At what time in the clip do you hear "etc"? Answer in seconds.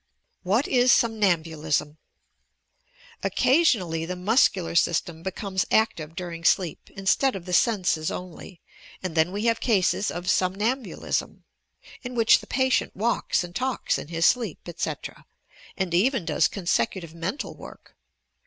14.65-15.23